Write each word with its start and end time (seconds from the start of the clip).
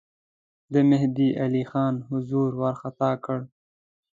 د 0.73 0.75
مهدی 0.89 1.29
علي 1.43 1.63
خان 1.69 1.95
حضور 2.09 2.49
وارخطا 2.61 3.11
کړ. 3.25 3.39